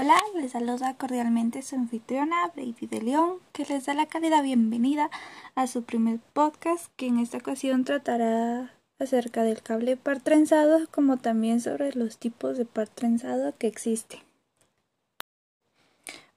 [0.00, 5.10] Hola, les saluda cordialmente su anfitriona Brady de León, que les da la cálida bienvenida
[5.56, 11.16] a su primer podcast, que en esta ocasión tratará acerca del cable par trenzado, como
[11.16, 14.20] también sobre los tipos de par trenzado que existen.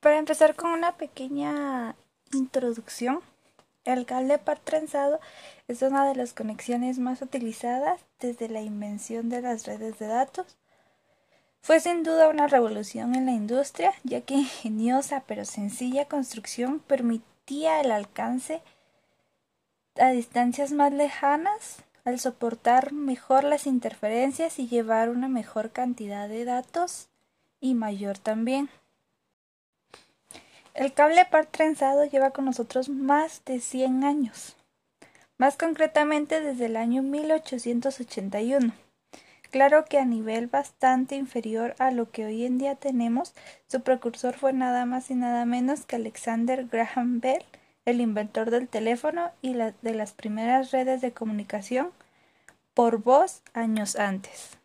[0.00, 1.96] Para empezar con una pequeña
[2.32, 3.20] introducción,
[3.84, 5.20] el cable par trenzado
[5.68, 10.56] es una de las conexiones más utilizadas desde la invención de las redes de datos
[11.62, 17.80] fue sin duda una revolución en la industria, ya que ingeniosa pero sencilla construcción permitía
[17.80, 18.62] el alcance
[19.96, 26.46] a distancias más lejanas al soportar mejor las interferencias y llevar una mejor cantidad de
[26.46, 27.08] datos
[27.60, 28.70] y mayor también.
[30.72, 34.56] El cable par trenzado lleva con nosotros más de 100 años,
[35.36, 38.72] más concretamente desde el año 1881
[39.50, 43.34] Claro que a nivel bastante inferior a lo que hoy en día tenemos,
[43.66, 47.44] su precursor fue nada más y nada menos que Alexander Graham Bell,
[47.84, 51.90] el inventor del teléfono y de las primeras redes de comunicación
[52.74, 54.58] por voz años antes.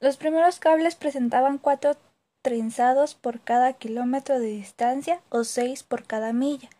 [0.00, 1.96] Los primeros cables presentaban cuatro
[2.40, 6.70] trenzados por cada kilómetro de distancia o seis por cada milla,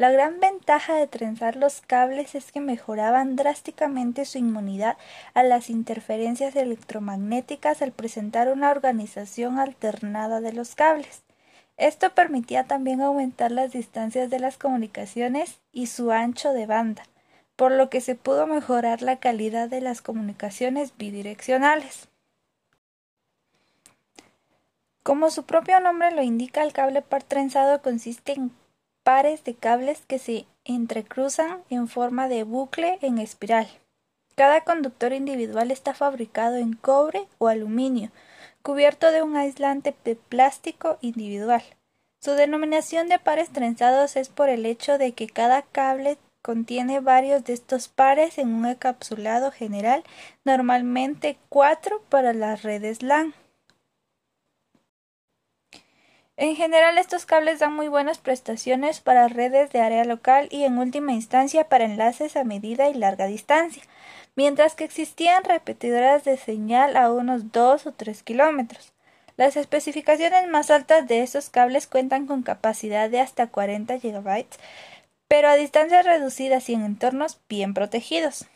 [0.00, 4.96] la gran ventaja de trenzar los cables es que mejoraban drásticamente su inmunidad
[5.34, 11.20] a las interferencias electromagnéticas al presentar una organización alternada de los cables.
[11.76, 17.02] Esto permitía también aumentar las distancias de las comunicaciones y su ancho de banda,
[17.54, 22.08] por lo que se pudo mejorar la calidad de las comunicaciones bidireccionales.
[25.02, 28.50] Como su propio nombre lo indica, el cable par trenzado consiste en
[29.10, 33.66] pares de cables que se entrecruzan en forma de bucle en espiral.
[34.36, 38.12] Cada conductor individual está fabricado en cobre o aluminio,
[38.62, 41.64] cubierto de un aislante de plástico individual.
[42.20, 47.42] Su denominación de pares trenzados es por el hecho de que cada cable contiene varios
[47.42, 50.04] de estos pares en un encapsulado general,
[50.44, 53.34] normalmente cuatro para las redes LAN.
[56.40, 60.78] En general estos cables dan muy buenas prestaciones para redes de área local y en
[60.78, 63.82] última instancia para enlaces a medida y larga distancia,
[64.36, 68.94] mientras que existían repetidoras de señal a unos 2 o 3 kilómetros.
[69.36, 74.46] Las especificaciones más altas de estos cables cuentan con capacidad de hasta 40 GB,
[75.28, 78.46] pero a distancias reducidas y en entornos bien protegidos.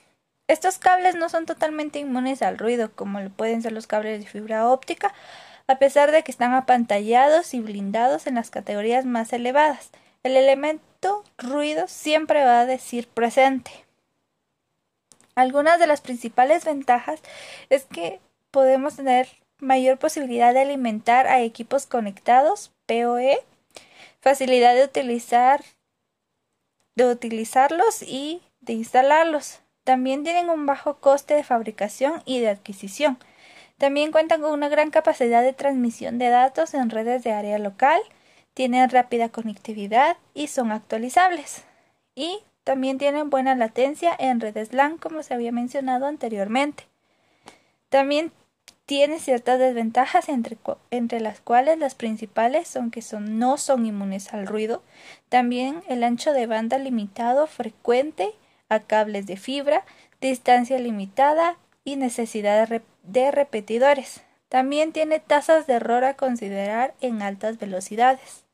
[0.49, 4.27] Estos cables no son totalmente inmunes al ruido, como lo pueden ser los cables de
[4.27, 5.13] fibra óptica,
[5.67, 9.91] a pesar de que están apantallados y blindados en las categorías más elevadas.
[10.23, 13.71] El elemento ruido siempre va a decir presente.
[15.35, 17.21] Algunas de las principales ventajas
[17.71, 18.21] es que
[18.51, 23.39] podemos tener mayor posibilidad de alimentar a equipos conectados, PoE,
[24.21, 25.63] facilidad de utilizar
[26.95, 29.61] de utilizarlos y de instalarlos.
[29.83, 33.19] También tienen un bajo coste de fabricación y de adquisición.
[33.85, 38.01] También cuentan con una gran capacidad de transmisión de datos en redes de área local,
[38.55, 41.65] tienen rápida conectividad y son actualizables.
[42.15, 46.85] Y también tienen buena latencia en redes LAN, como se había mencionado anteriormente.
[47.91, 48.33] También
[48.87, 50.57] tiene ciertas desventajas entre,
[50.91, 54.83] entre, las cuales las principales son que son, no son inmunes al ruido,
[55.29, 58.31] también el ancho de banda limitado frecuente
[58.71, 59.85] a cables de fibra,
[60.23, 62.81] distancia limitada y necesidad de,
[63.13, 64.23] repetidores.
[64.49, 68.45] También tiene tasas de error a considerar en altas velocidades.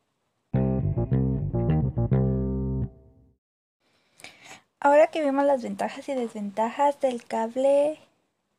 [4.83, 7.99] Ahora que vimos las ventajas y desventajas del cable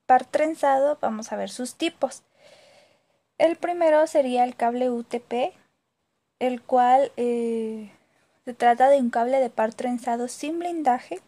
[0.06, 2.22] par trenzado, vamos a ver sus tipos.
[3.40, 5.54] El primero sería el cable UTP,
[6.38, 7.92] el cual eh,
[8.46, 11.22] se trata de un cable de par trenzado sin blindaje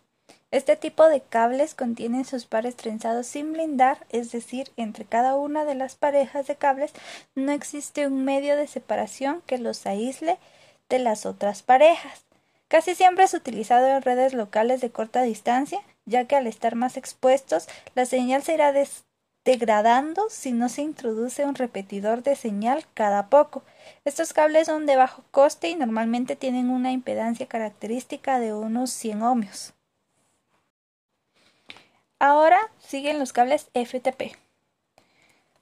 [0.54, 5.66] este tipo de cables contienen sus pares trenzados sin blindar, es decir, entre cada una
[5.66, 6.94] de las parejas de cables
[7.34, 10.38] no existe un medio de separación que los aísle
[10.90, 12.26] de las otras parejas.
[12.68, 16.98] Casi siempre es utilizado en redes locales de corta distancia, ya que al estar más
[16.98, 18.72] expuestos, la señal se irá
[19.44, 23.64] degradando si no se introduce un repetidor de señal cada poco.
[24.06, 29.24] Estos cables son de bajo coste y normalmente tienen una impedancia característica de unos 100
[29.24, 29.74] ohmios.
[32.26, 34.38] Ahora siguen los cables FTP,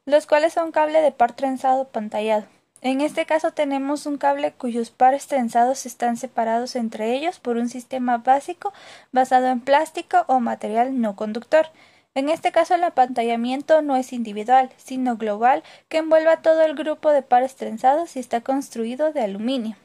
[0.05, 2.45] los cuales son cable de par trenzado pantallado.
[2.81, 7.67] En este caso tenemos un cable cuyos pares trenzados están separados entre ellos por un
[7.67, 8.73] sistema básico
[9.11, 11.65] basado en plástico o material no conductor.
[12.13, 16.75] En este caso el apantallamiento no es individual, sino global, que envuelve a todo el
[16.75, 19.77] grupo de pares trenzados y está construido de aluminio.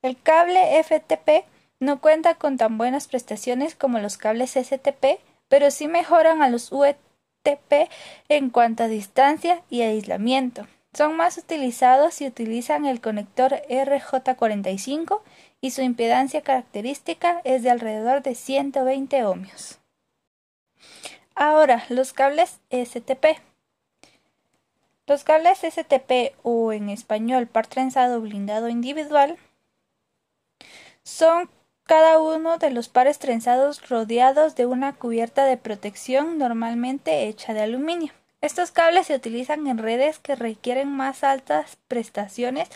[0.00, 1.44] El cable FTP
[1.80, 5.20] no cuenta con tan buenas prestaciones como los cables STP,
[5.52, 7.90] pero sí mejoran a los UTP
[8.30, 10.66] en cuanto a distancia y aislamiento.
[10.94, 15.20] Son más utilizados si utilizan el conector RJ45
[15.60, 19.78] y su impedancia característica es de alrededor de 120 ohmios.
[21.34, 23.38] Ahora, los cables STP.
[25.06, 29.36] Los cables STP o en español par trenzado blindado individual
[31.02, 31.50] son
[31.84, 37.62] cada uno de los pares trenzados rodeados de una cubierta de protección normalmente hecha de
[37.62, 38.12] aluminio.
[38.40, 42.68] Estos cables se utilizan en redes que requieren más altas prestaciones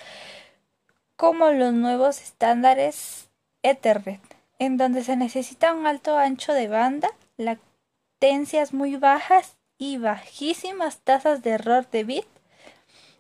[1.17, 3.29] como los nuevos estándares
[3.63, 4.21] Ethernet,
[4.59, 11.43] en donde se necesita un alto ancho de banda, latencias muy bajas y bajísimas tasas
[11.43, 12.27] de error de bit.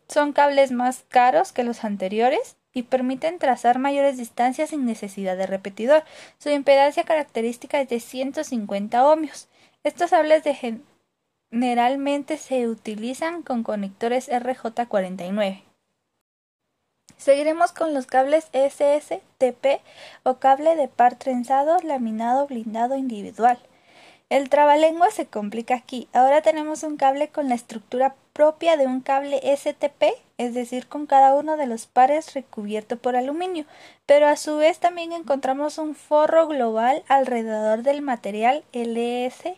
[0.08, 5.46] Son cables más caros que los anteriores y permiten trazar mayores distancias sin necesidad de
[5.46, 6.04] repetidor.
[6.36, 9.48] Su impedancia característica es de 150 ohmios.
[9.82, 10.82] Estos cables de
[11.50, 15.62] generalmente se utilizan con conectores RJ49.
[17.16, 19.80] Seguiremos con los cables SSTP
[20.22, 23.58] o cable de par trenzado laminado blindado individual.
[24.28, 26.08] El trabalengua se complica aquí.
[26.12, 30.04] Ahora tenemos un cable con la estructura propia de un cable STP,
[30.36, 33.64] es decir, con cada uno de los pares recubierto por aluminio,
[34.04, 39.56] pero a su vez también encontramos un forro global alrededor del material LSZH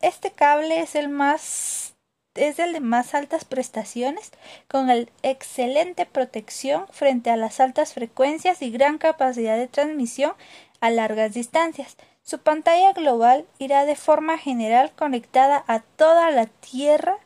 [0.00, 1.94] este cable es el más
[2.34, 4.30] es de más altas prestaciones,
[4.68, 10.34] con el excelente protección frente a las altas frecuencias y gran capacidad de transmisión
[10.80, 11.96] a largas distancias.
[12.28, 17.16] Su pantalla global irá de forma general conectada a toda la tierra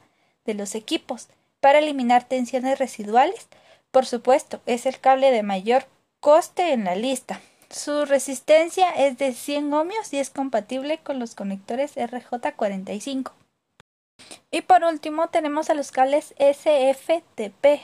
[0.45, 1.27] de los equipos
[1.59, 3.49] para eliminar tensiones residuales.
[3.91, 5.87] Por supuesto, es el cable de mayor
[6.21, 7.41] coste en la lista.
[7.69, 13.33] Su resistencia es de 100 ohmios y es compatible con los conectores RJ45.
[14.53, 17.83] Y por último tenemos a los cables SFTP.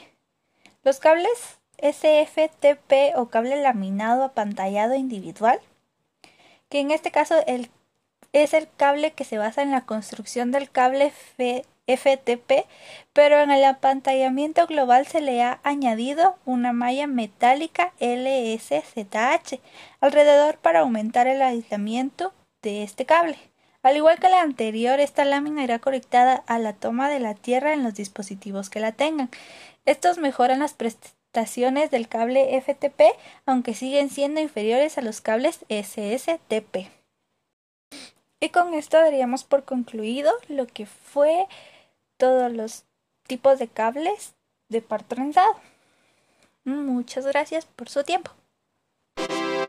[0.85, 5.61] Los cables SFTP o cable laminado apantallado individual,
[6.69, 7.35] que en este caso
[8.33, 11.13] es el cable que se basa en la construcción del cable
[11.87, 12.67] FTP,
[13.13, 19.61] pero en el apantallamiento global se le ha añadido una malla metálica LSZH
[20.01, 23.39] alrededor para aumentar el aislamiento de este cable.
[23.83, 27.73] Al igual que la anterior, esta lámina irá conectada a la toma de la tierra
[27.73, 29.31] en los dispositivos que la tengan.
[29.87, 33.01] Estos mejoran las prestaciones del cable FTP,
[33.47, 36.89] aunque siguen siendo inferiores a los cables SSTP.
[38.41, 41.47] Y con esto daríamos por concluido lo que fue
[42.17, 42.85] todos los
[43.27, 44.35] tipos de cables
[44.69, 45.55] de par trenzado.
[46.65, 48.33] Muchas gracias por su tiempo.